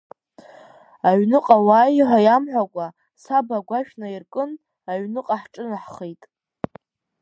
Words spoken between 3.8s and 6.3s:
наиркын, аҩныҟа ҳҿынаҳхеит.